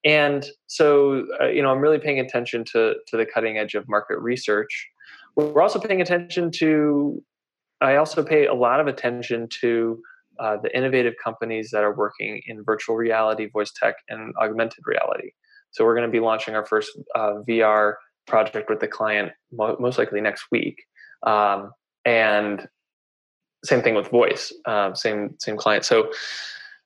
[0.04, 3.88] and so uh, you know I'm really paying attention to to the cutting edge of
[3.88, 4.90] market research.
[5.36, 7.24] We're also paying attention to.
[7.80, 10.02] I also pay a lot of attention to
[10.40, 15.30] uh, the innovative companies that are working in virtual reality, voice tech, and augmented reality.
[15.72, 17.94] So we're going to be launching our first uh, VR
[18.28, 20.78] project with the client most likely next week
[21.24, 21.72] um,
[22.06, 22.68] and
[23.64, 25.86] same thing with voice uh, same same client.
[25.86, 26.12] So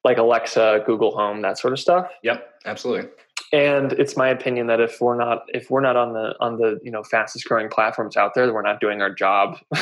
[0.03, 2.11] like alexa google home that sort of stuff.
[2.23, 3.09] Yep absolutely.
[3.53, 6.79] And it's my opinion that if we're not if we're not on the on the
[6.83, 9.57] you know fastest growing platforms out there we're not doing our job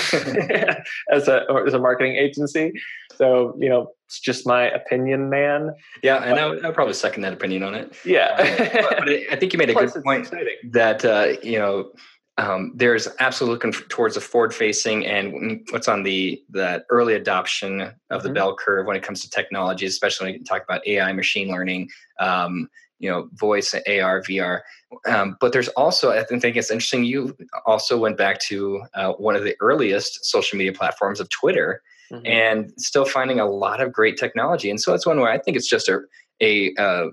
[1.11, 2.73] as a as a marketing agency.
[3.15, 5.73] So you know it's just my opinion man.
[6.03, 7.95] Yeah and I would, I would probably second that opinion on it.
[8.05, 8.35] Yeah.
[8.37, 10.57] But, but, i think you made a Plus good point exciting.
[10.71, 11.91] that uh, you know
[12.37, 17.81] um, there's absolutely looking towards a forward facing and what's on the that early adoption
[17.81, 18.33] of the mm-hmm.
[18.33, 21.89] bell curve when it comes to technology, especially when you talk about AI, machine learning,
[22.19, 22.67] um,
[22.97, 24.61] you know, voice, AR, VR.
[25.07, 27.03] Um, but there's also, I think it's interesting.
[27.03, 31.83] You also went back to uh, one of the earliest social media platforms of Twitter,
[32.11, 32.25] mm-hmm.
[32.25, 34.71] and still finding a lot of great technology.
[34.71, 35.99] And so that's one where I think it's just a
[36.41, 37.05] a, a,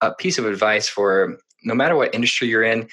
[0.00, 2.88] a piece of advice for no matter what industry you're in,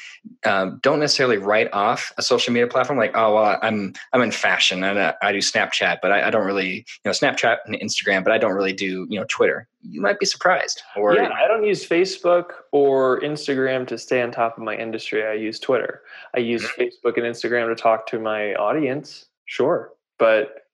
[0.45, 4.31] um, don't necessarily write off a social media platform like, oh well, I'm I'm in
[4.31, 7.75] fashion and I, I do Snapchat, but I, I, don't really you know Snapchat and
[7.75, 9.67] Instagram, but I don't really do you know Twitter.
[9.83, 10.81] You might be surprised.
[10.97, 15.23] Or yeah, I don't use Facebook or Instagram to stay on top of my industry.
[15.23, 16.01] I use Twitter.
[16.35, 16.81] I use mm-hmm.
[16.81, 19.25] Facebook and Instagram to talk to my audience.
[19.45, 20.67] Sure, but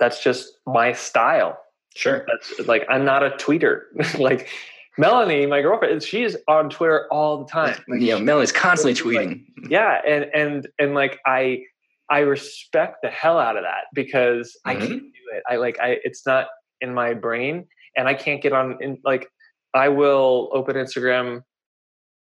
[0.00, 1.60] that's just my style.
[1.94, 2.26] Sure.
[2.26, 3.82] That's like I'm not a tweeter.
[4.18, 4.48] like
[4.96, 7.76] Melanie, my girlfriend, she's on Twitter all the time.
[7.88, 9.28] Like, yeah, Melanie's constantly tweeting.
[9.28, 11.62] Like, yeah, and and and like I
[12.10, 14.70] I respect the hell out of that because mm-hmm.
[14.70, 15.42] I can't do it.
[15.48, 16.46] I like I it's not
[16.80, 19.28] in my brain and I can't get on in like
[19.72, 21.42] I will open Instagram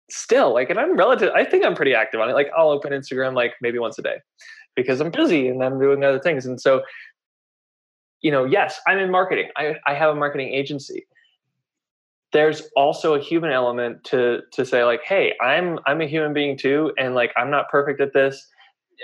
[0.10, 2.34] still like and I'm relative I think I'm pretty active on it.
[2.34, 4.18] Like I'll open Instagram like maybe once a day
[4.76, 6.46] because I'm busy and I'm doing other things.
[6.46, 6.84] And so
[8.22, 9.50] you know, yes, I'm in marketing.
[9.58, 11.08] I, I have a marketing agency
[12.32, 16.58] there's also a human element to to say like hey i'm i'm a human being
[16.58, 18.48] too and like i'm not perfect at this.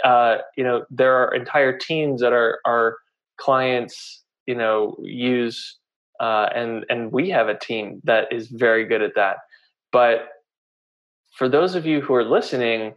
[0.04, 2.98] Uh, you know there are entire teams that are our
[3.38, 5.78] clients you know use
[6.20, 9.38] uh, and and we have a team that is very good at that.
[9.92, 10.30] But
[11.36, 12.94] for those of you who are listening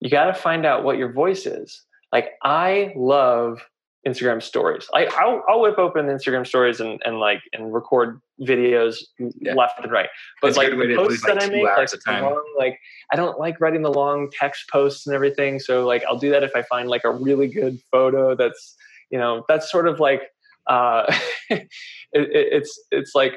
[0.00, 1.82] you got to find out what your voice is.
[2.12, 3.60] Like i love
[4.06, 4.86] Instagram stories.
[4.92, 9.54] Like I'll, I'll whip open Instagram stories and, and like and record videos yeah.
[9.54, 10.08] left and right.
[10.40, 12.78] But it's like the posts that I make, like, long, like
[13.12, 15.58] I don't like writing the long text posts and everything.
[15.58, 18.76] So like I'll do that if I find like a really good photo that's
[19.10, 20.22] you know that's sort of like
[20.68, 21.12] uh,
[21.50, 21.68] it,
[22.12, 23.34] it's it's like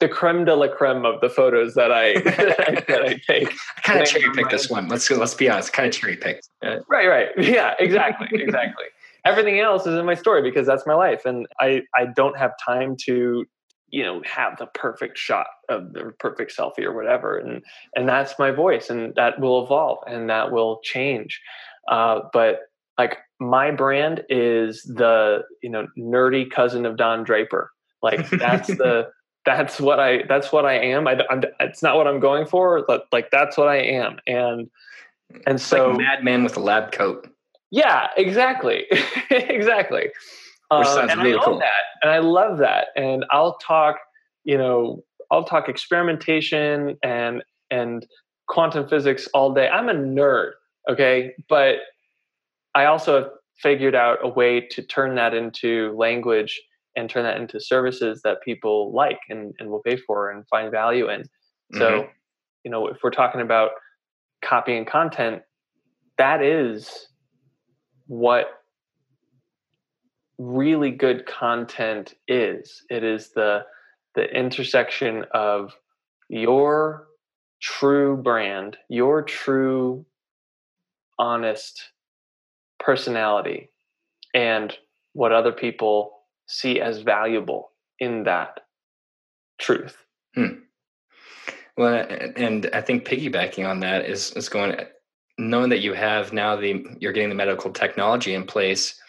[0.00, 3.52] the creme de la creme of the photos that I that I take.
[3.78, 4.88] I kind of cherry picked this one.
[4.88, 5.72] Let's let's be honest.
[5.72, 6.48] Kind of cherry picked.
[6.62, 7.28] Right, right.
[7.38, 8.84] Yeah, exactly, exactly
[9.24, 12.52] everything else is in my story because that's my life and i i don't have
[12.64, 13.44] time to
[13.90, 17.62] you know have the perfect shot of the perfect selfie or whatever and
[17.94, 21.40] and that's my voice and that will evolve and that will change.
[21.90, 22.60] Uh, but
[22.98, 27.70] like my brand is the you know nerdy cousin of don draper.
[28.02, 29.08] Like that's the
[29.46, 31.08] that's what i that's what i am.
[31.08, 34.68] I, am it's not what i'm going for but like that's what i am and
[35.46, 37.28] and so like madman with a lab coat
[37.70, 38.86] yeah, exactly,
[39.30, 40.10] exactly.
[40.70, 41.58] Sounds and really I cool.
[41.58, 41.70] That,
[42.02, 42.88] and I love that.
[42.94, 43.96] And I'll talk,
[44.44, 48.06] you know, I'll talk experimentation and and
[48.48, 49.68] quantum physics all day.
[49.68, 50.52] I'm a nerd,
[50.90, 51.76] okay, but
[52.74, 56.60] I also have figured out a way to turn that into language
[56.96, 60.70] and turn that into services that people like and, and will pay for and find
[60.70, 61.24] value in.
[61.74, 62.10] So, mm-hmm.
[62.64, 63.72] you know, if we're talking about
[64.42, 65.42] Copy and Content,
[66.16, 67.08] that is
[68.08, 68.62] what
[70.38, 72.82] really good content is.
[72.90, 73.64] It is the
[74.14, 75.72] the intersection of
[76.28, 77.06] your
[77.60, 80.04] true brand, your true
[81.18, 81.90] honest
[82.80, 83.70] personality
[84.34, 84.76] and
[85.12, 86.12] what other people
[86.46, 88.60] see as valuable in that
[89.58, 89.96] truth.
[90.34, 90.60] Hmm.
[91.76, 94.76] Well, and I think piggybacking on that is is going
[95.38, 99.00] knowing that you have now the you're getting the medical technology in place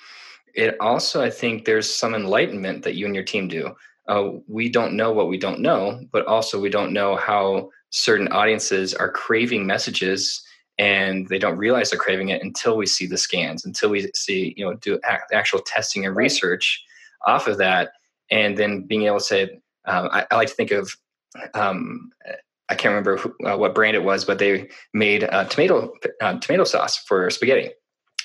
[0.54, 3.76] it also i think there's some enlightenment that you and your team do.
[4.08, 8.28] Uh, we don't know what we don't know but also we don't know how certain
[8.30, 10.44] audiences are craving messages
[10.80, 14.54] and they don't realize they're craving it until we see the scans until we see
[14.58, 15.00] you know do
[15.32, 16.84] actual testing and research
[17.26, 17.92] off of that.
[18.32, 19.44] And then being able to say
[19.86, 20.96] um, I, I, like to think of
[21.54, 22.12] um,
[22.70, 26.38] i can't remember who, uh, what brand it was but they made uh, tomato uh,
[26.40, 27.70] tomato sauce for spaghetti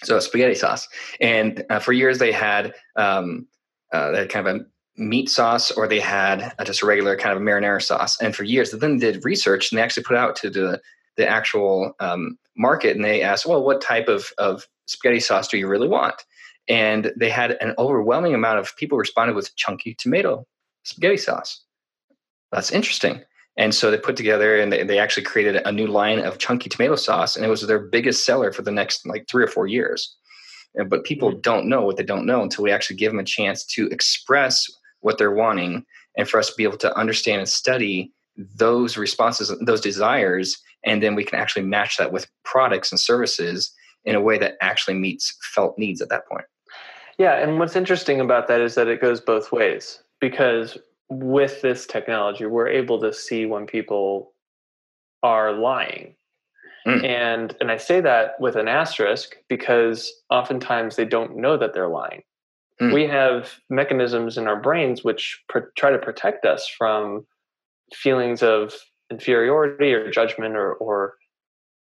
[0.03, 0.87] so spaghetti sauce
[1.21, 3.47] and uh, for years they had um,
[3.93, 4.61] uh, they had kind of a
[4.97, 8.71] meat sauce or they had just a regular kind of marinara sauce and for years
[8.71, 10.81] they then did research and they actually put out to the
[11.17, 15.59] the actual um, market and they asked, well, what type of, of spaghetti sauce do
[15.59, 16.23] you really want?
[16.69, 20.47] And they had an overwhelming amount of people responded with chunky tomato
[20.83, 21.63] spaghetti sauce.
[22.53, 23.23] That's interesting.
[23.57, 26.69] And so they put together and they, they actually created a new line of chunky
[26.69, 29.67] tomato sauce, and it was their biggest seller for the next like three or four
[29.67, 30.17] years.
[30.89, 31.41] But people mm-hmm.
[31.41, 34.67] don't know what they don't know until we actually give them a chance to express
[35.01, 35.85] what they're wanting
[36.17, 41.03] and for us to be able to understand and study those responses, those desires, and
[41.03, 43.73] then we can actually match that with products and services
[44.05, 46.45] in a way that actually meets felt needs at that point.
[47.19, 50.77] Yeah, and what's interesting about that is that it goes both ways because
[51.23, 54.33] with this technology, we're able to see when people
[55.23, 56.15] are lying.
[56.87, 57.05] Mm.
[57.05, 61.89] And and I say that with an asterisk because oftentimes they don't know that they're
[61.89, 62.23] lying.
[62.81, 62.93] Mm.
[62.93, 67.27] We have mechanisms in our brains which pr- try to protect us from
[67.93, 68.75] feelings of
[69.11, 71.15] inferiority or judgment or, or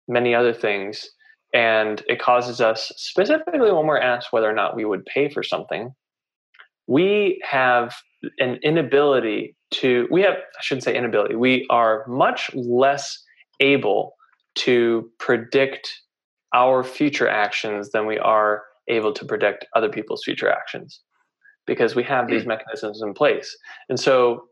[0.08, 1.10] many other things.
[1.52, 5.42] And it causes us, specifically when we're asked whether or not we would pay for
[5.42, 5.94] something,
[6.86, 7.94] we have
[8.38, 13.22] an inability to, we have, I shouldn't say inability, we are much less
[13.60, 14.14] able
[14.56, 15.92] to predict
[16.54, 21.00] our future actions than we are able to predict other people's future actions
[21.66, 22.50] because we have these hmm.
[22.50, 23.56] mechanisms in place.
[23.88, 24.44] And so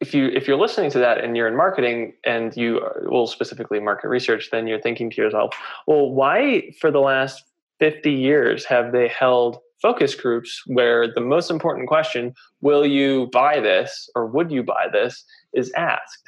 [0.00, 3.80] if you if you're listening to that and you're in marketing and you will specifically
[3.80, 5.52] market research then you're thinking to yourself
[5.88, 7.42] well why for the last
[7.80, 13.60] 50 years have they held focus groups where the most important question will you buy
[13.60, 16.22] this or would you buy this is asked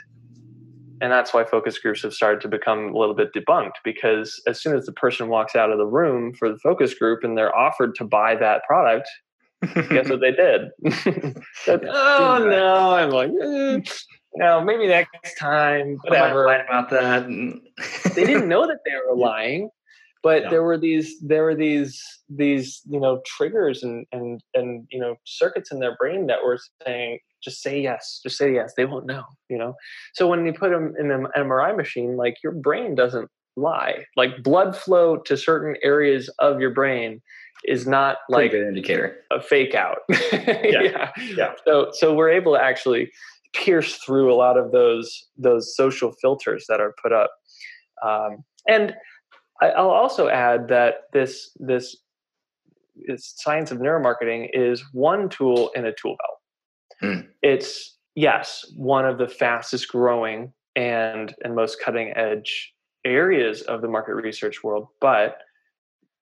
[1.03, 4.61] and that's why focus groups have started to become a little bit debunked because as
[4.61, 7.57] soon as the person walks out of the room for the focus group and they're
[7.57, 9.09] offered to buy that product
[9.63, 10.71] Guess what they did?
[11.69, 12.95] oh no!
[12.95, 13.81] I'm like, eh,
[14.35, 15.99] no, maybe next time.
[16.03, 16.49] Whatever.
[16.49, 17.27] I about that.
[18.15, 19.69] they didn't know that they were lying,
[20.23, 25.01] but there were these there were these these you know triggers and and and you
[25.01, 28.85] know circuits in their brain that were saying just say yes just say yes they
[28.85, 29.75] won't know you know
[30.15, 34.43] so when you put them in an mri machine like your brain doesn't lie like
[34.43, 37.21] blood flow to certain areas of your brain
[37.65, 39.99] is not like an indicator a fake out.
[40.33, 40.83] yeah.
[40.83, 41.11] yeah.
[41.19, 41.53] yeah.
[41.67, 43.11] So so we're able to actually
[43.55, 47.31] pierce through a lot of those those social filters that are put up.
[48.05, 48.95] Um, and
[49.61, 51.97] I, will also add that this this
[52.97, 56.39] is science of neuromarketing is one tool in a tool belt.
[57.01, 57.29] Hmm.
[57.43, 62.73] It's yes one of the fastest growing and and most cutting edge
[63.05, 65.39] areas of the market research world, but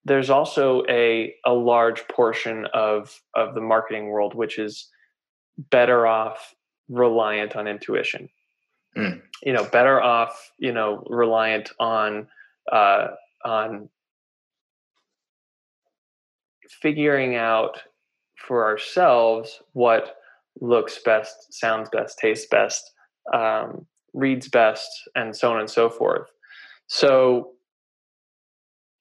[0.05, 4.89] there's also a a large portion of of the marketing world which is
[5.71, 6.55] better off
[6.89, 8.29] reliant on intuition
[8.97, 9.21] mm.
[9.43, 12.27] you know better off you know reliant on
[12.73, 13.09] uh,
[13.45, 13.89] on
[16.83, 17.79] figuring out
[18.37, 20.17] for ourselves what
[20.61, 22.93] looks best sounds best tastes best
[23.33, 26.29] um, reads best and so on and so forth.
[26.87, 27.53] So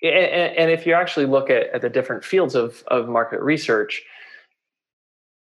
[0.02, 4.04] and, and if you actually look at, at the different fields of, of market research,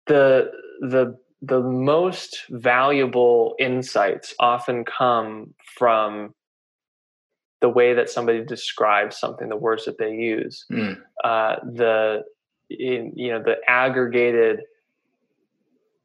[0.07, 6.33] the the the most valuable insights often come from
[7.63, 10.97] the way that somebody describes something, the words that they use, mm.
[11.23, 12.21] uh, the
[12.69, 14.63] in, you know the aggregated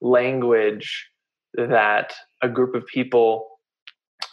[0.00, 1.08] language
[1.54, 3.48] that a group of people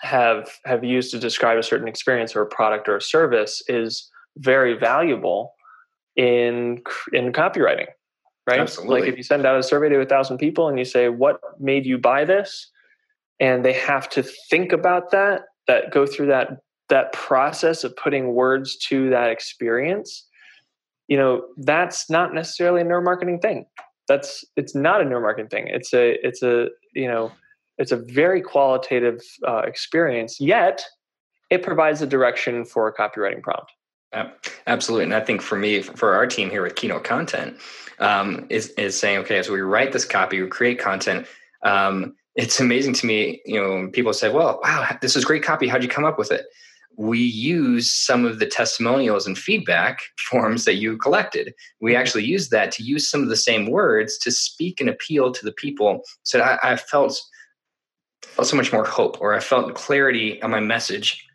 [0.03, 4.11] have have used to describe a certain experience or a product or a service is
[4.37, 5.55] very valuable
[6.15, 6.79] in
[7.11, 7.87] in copywriting
[8.47, 9.01] right Absolutely.
[9.01, 11.39] like if you send out a survey to a thousand people and you say what
[11.59, 12.69] made you buy this
[13.39, 16.59] and they have to think about that that go through that
[16.89, 20.27] that process of putting words to that experience
[21.07, 23.65] you know that's not necessarily a neuromarketing thing
[24.07, 27.31] that's it's not a neuromarketing thing it's a it's a you know
[27.77, 30.83] it's a very qualitative uh, experience, yet
[31.49, 33.71] it provides a direction for a copywriting prompt.
[34.67, 37.57] Absolutely, and I think for me, for our team here with Keynote Content,
[37.99, 41.27] um, is is saying, okay, as we write this copy, we create content.
[41.63, 45.67] Um, it's amazing to me, you know, people say, well, wow, this is great copy.
[45.67, 46.45] How'd you come up with it?
[46.97, 51.53] We use some of the testimonials and feedback forms that you collected.
[51.81, 52.01] We mm-hmm.
[52.01, 55.45] actually use that to use some of the same words to speak and appeal to
[55.45, 56.01] the people.
[56.23, 57.19] So I, I felt,
[58.21, 61.25] felt so much more hope, or I felt clarity on my message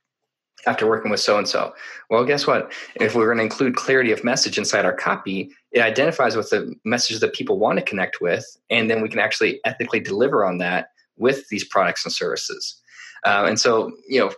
[0.67, 1.75] after working with so and so.
[2.11, 2.73] Well, guess what?
[2.97, 6.75] If we're going to include clarity of message inside our copy, it identifies with the
[6.85, 10.59] messages that people want to connect with, and then we can actually ethically deliver on
[10.59, 12.81] that with these products and services.
[13.25, 14.31] Uh, and so, you know,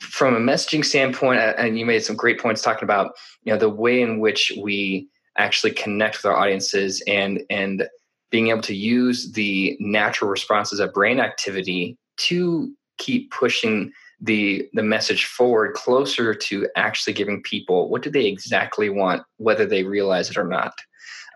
[0.00, 3.12] from a messaging standpoint, and you made some great points talking about,
[3.44, 7.88] you know, the way in which we actually connect with our audiences and and
[8.30, 14.82] being able to use the natural responses of brain activity to keep pushing the the
[14.82, 20.30] message forward closer to actually giving people what do they exactly want whether they realize
[20.30, 20.74] it or not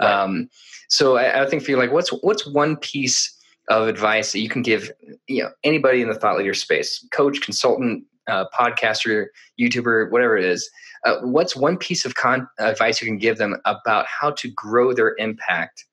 [0.01, 0.23] right.
[0.23, 0.49] um,
[0.89, 3.35] so I, I think for you like what's what's one piece
[3.69, 4.91] of advice that you can give
[5.27, 9.27] you know anybody in the thought leader space coach consultant uh, podcaster
[9.61, 10.71] youtuber whatever it is
[11.05, 14.93] uh, what's one piece of con- advice you can give them about how to grow
[14.93, 15.85] their impact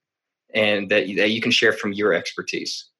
[0.53, 2.91] and that, that you can share from your expertise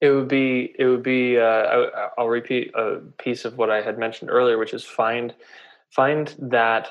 [0.00, 1.86] it would be it would be uh,
[2.16, 5.34] I'll repeat a piece of what I had mentioned earlier, which is find
[5.90, 6.88] find that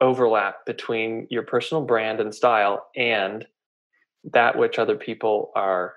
[0.00, 3.46] overlap between your personal brand and style and
[4.32, 5.94] that which other people are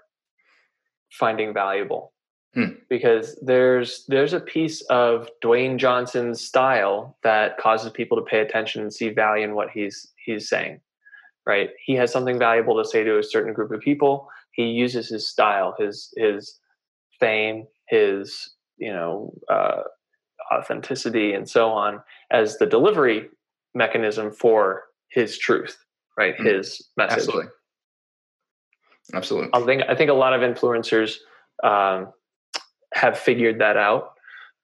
[1.12, 2.14] finding valuable.
[2.58, 2.74] Hmm.
[2.90, 8.82] Because there's there's a piece of Dwayne Johnson's style that causes people to pay attention
[8.82, 10.82] and see value in what he's he's saying.
[11.46, 11.70] Right?
[11.86, 14.28] He has something valuable to say to a certain group of people
[14.58, 16.60] he uses his style, his his
[17.20, 19.84] fame, his you know uh,
[20.52, 22.02] authenticity, and so on
[22.32, 23.30] as the delivery
[23.76, 25.78] mechanism for his truth,
[26.18, 26.34] right?
[26.34, 26.48] Mm-hmm.
[26.48, 27.20] His message.
[27.20, 27.52] Absolutely.
[29.14, 29.50] Absolutely.
[29.54, 31.18] I think I think a lot of influencers
[31.64, 32.12] um,
[32.94, 34.14] have figured that out.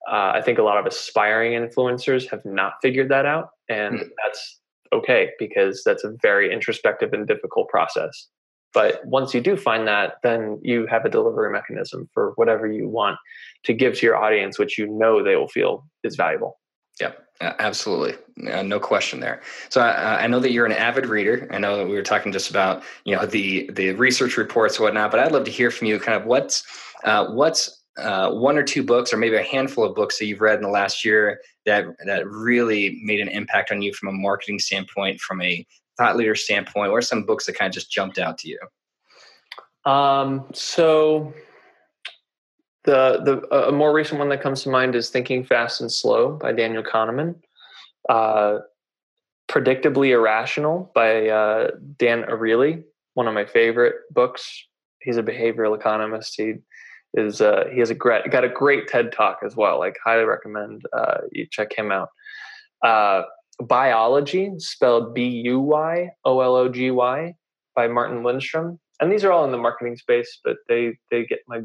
[0.10, 4.10] Uh, I think a lot of aspiring influencers have not figured that out, and mm-hmm.
[4.24, 4.60] that's
[4.92, 8.28] okay because that's a very introspective and difficult process.
[8.74, 12.90] But once you do find that, then you have a delivery mechanism for whatever you
[12.90, 13.18] want
[13.66, 16.60] to give to your audience, which you know they will feel is valuable.
[17.00, 18.16] Yeah, absolutely,
[18.52, 19.42] uh, no question there.
[19.70, 21.48] So I, I, know that you're an avid reader.
[21.52, 24.84] I know that we were talking just about you know the the research reports and
[24.84, 26.00] whatnot, but I'd love to hear from you.
[26.00, 26.64] Kind of what's
[27.04, 30.42] uh, what's uh, one or two books, or maybe a handful of books that you've
[30.42, 34.14] read in the last year that that really made an impact on you from a
[34.14, 35.66] marketing standpoint, from a
[35.98, 36.92] thought leader standpoint?
[36.92, 38.60] Are some books that kind of just jumped out to you?
[39.92, 41.34] Um, so
[42.86, 46.32] the the a more recent one that comes to mind is Thinking Fast and Slow
[46.32, 47.36] by Daniel Kahneman.
[48.10, 48.60] Uh,
[49.50, 52.84] Predictably Irrational by uh, Dan Ariely,
[53.14, 54.66] one of my favorite books.
[55.02, 56.34] He's a behavioral economist.
[56.38, 56.56] He
[57.14, 59.80] is uh, he has a great got a great TED talk as well.
[59.80, 62.10] Like highly recommend uh, you check him out.
[62.84, 63.24] Uh,
[63.62, 67.34] Buyology, spelled B U Y O L O G Y,
[67.76, 68.80] by Martin Lindstrom.
[69.00, 71.62] And these are all in the marketing space, but they they get my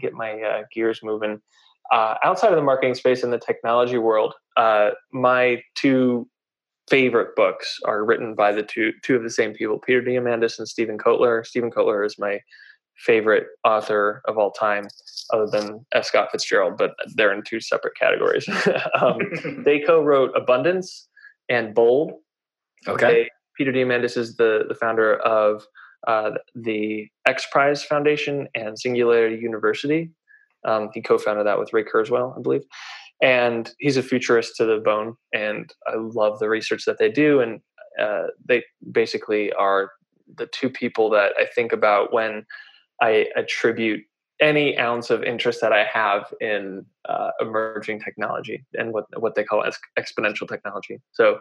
[0.00, 1.40] get my uh, gears moving.
[1.90, 6.28] Uh, outside of the marketing space in the technology world, uh, my two
[6.88, 10.68] favorite books are written by the two two of the same people, Peter Diamandis and
[10.68, 11.44] Steven Kotler.
[11.46, 12.40] Steven Kotler is my
[13.04, 14.86] favorite author of all time,
[15.32, 16.04] other than F.
[16.04, 18.48] Scott Fitzgerald, but they're in two separate categories.
[19.00, 19.18] um,
[19.64, 21.08] they co-wrote Abundance
[21.48, 22.12] and Bold.
[22.86, 23.12] Okay.
[23.12, 25.64] They, Peter Diamandis is the the founder of
[26.06, 30.10] uh, the X Prize Foundation and Singularity University.
[30.64, 32.62] Um, he co-founded that with Ray Kurzweil, I believe.
[33.20, 37.40] And he's a futurist to the bone, and I love the research that they do.
[37.40, 37.60] And
[38.00, 39.90] uh, they basically are
[40.36, 42.44] the two people that I think about when
[43.02, 44.04] I attribute
[44.40, 49.44] any ounce of interest that I have in uh, emerging technology and what what they
[49.44, 49.64] call
[49.98, 51.00] exponential technology.
[51.12, 51.38] So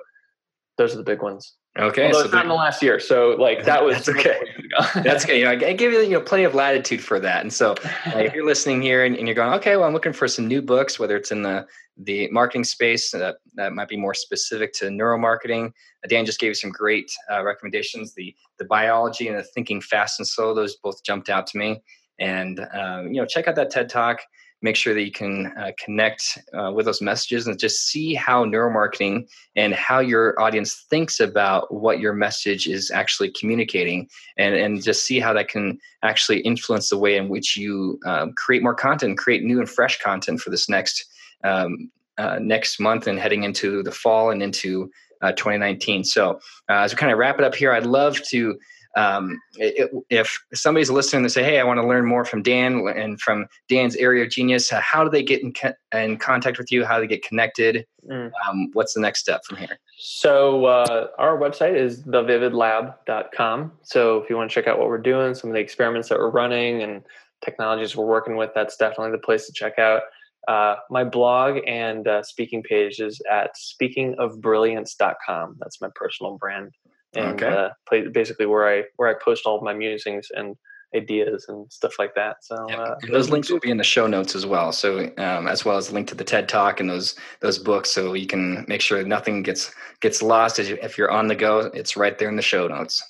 [0.82, 1.54] those are the big ones.
[1.80, 4.40] Okay, Although so it's not in the last year, so like that was that's okay.
[5.04, 5.38] that's okay.
[5.38, 7.42] You know, I give you you know plenty of latitude for that.
[7.42, 7.72] And so,
[8.08, 10.48] uh, if you're listening here and, and, you're going, okay, well, I'm looking for some
[10.48, 11.66] new books, whether it's in the
[11.98, 15.68] the marketing space that that might be more specific to neuromarketing.
[15.68, 18.16] Uh, Dan just gave you some great uh, recommendations.
[18.16, 21.82] The the Buyology and the thinking fast and slow; those both jumped out to me.
[22.20, 24.20] And um, you know, check out that TED talk
[24.62, 28.46] make sure that you can uh, connect uh, with those messages and just see how
[28.46, 34.08] neuromarketing and how your audience thinks about what your message is actually communicating
[34.38, 38.34] and, and just see how that can actually influence the way in which you um,
[38.34, 41.06] create more content create new and fresh content for this next
[41.44, 44.92] um, uh, next month and heading into the fall and into
[45.22, 46.40] uh, 2019 so
[46.70, 48.58] uh, as we kind of wrap it up here i'd love to
[48.98, 52.88] um, it, if somebody's listening and say, "Hey, I want to learn more from Dan
[52.96, 56.72] and from Dan's area of genius," how do they get in, co- in, contact with
[56.72, 56.86] you?
[56.86, 57.86] How do they get connected?
[58.10, 58.32] Mm.
[58.48, 59.80] Um, what's the next step from here?
[59.98, 63.72] So uh, our website is thevividlab.com.
[63.84, 66.20] So if you want to check out what we're doing, some of the experiments that
[66.20, 67.04] we're running, and
[67.44, 70.04] technologies we're working with, that's definitely the place to check out.
[70.48, 75.58] Uh, my blog and uh, speaking page is at speakingofbrilliance.com.
[75.60, 76.72] That's my personal brand,
[77.14, 77.48] and okay.
[77.48, 80.56] uh, basically where I where I post all of my musings and
[80.96, 82.44] ideas and stuff like that.
[82.44, 84.72] So uh, those links will be in the show notes as well.
[84.72, 88.14] So um, as well as link to the TED Talk and those those books, so
[88.14, 91.72] you can make sure nothing gets gets lost as you, if you're on the go.
[91.74, 93.04] It's right there in the show notes.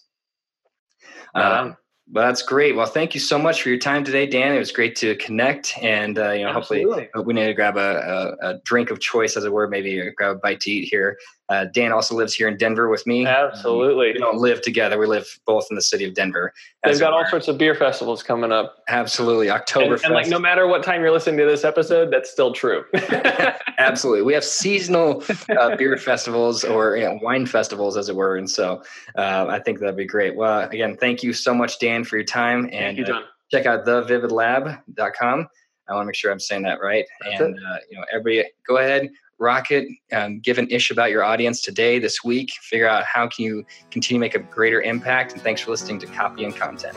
[1.33, 1.77] Um,
[2.11, 2.75] well, that's great.
[2.75, 4.53] Well, thank you so much for your time today, Dan.
[4.53, 7.03] It was great to connect, and uh, you know, Absolutely.
[7.03, 10.11] hopefully, we need to grab a, a, a, drink of choice, as it were, maybe
[10.17, 11.17] grab a bite to eat here.
[11.51, 13.25] Uh, Dan also lives here in Denver with me.
[13.25, 14.07] Absolutely.
[14.07, 14.97] Um, we don't live together.
[14.97, 16.53] We live both in the city of Denver.
[16.85, 18.77] They've got all sorts of beer festivals coming up.
[18.87, 19.49] Absolutely.
[19.49, 19.95] October.
[19.95, 22.85] And, and, like no matter what time you're listening to this episode, that's still true.
[23.77, 24.21] Absolutely.
[24.21, 25.25] We have seasonal
[25.59, 28.37] uh, beer festivals or you know, wine festivals, as it were.
[28.37, 28.81] And so
[29.17, 30.37] uh, I think that'd be great.
[30.37, 32.63] Well, again, thank you so much, Dan, for your time.
[32.71, 33.23] And thank you, John.
[33.51, 35.47] check out thevividlab.com.
[35.89, 37.05] I want to make sure I'm saying that right.
[37.25, 39.09] That's and, uh, you know, everybody go ahead,
[39.41, 43.43] rocket um, give an ish about your audience today this week figure out how can
[43.43, 46.95] you continue to make a greater impact and thanks for listening to copy and content.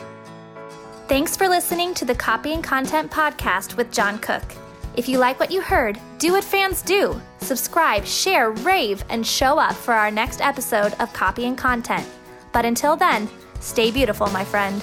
[1.07, 4.43] Thanks for listening to the copy and content podcast with john cook.
[4.95, 7.19] If you like what you heard do what fans do.
[7.41, 12.07] Subscribe share rave and show up for our next episode of copy and content.
[12.53, 13.27] But until then
[13.59, 14.81] stay beautiful my friend